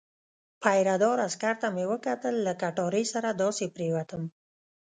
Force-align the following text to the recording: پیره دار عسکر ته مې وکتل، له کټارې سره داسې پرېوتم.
پیره 0.61 0.95
دار 1.01 1.17
عسکر 1.27 1.55
ته 1.61 1.67
مې 1.75 1.85
وکتل، 1.91 2.35
له 2.45 2.53
کټارې 2.61 3.03
سره 3.13 3.29
داسې 3.41 3.65
پرېوتم. 3.75 4.23